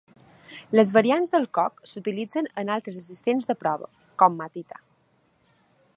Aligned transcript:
Les 0.77 0.89
variants 0.95 1.33
del 1.35 1.45
CoC 1.57 1.83
s'utilitzen 1.91 2.49
en 2.63 2.73
altres 2.77 2.99
assistents 3.03 3.51
de 3.53 3.59
prova, 3.63 3.93
com 4.23 4.37
Matita. 4.41 4.83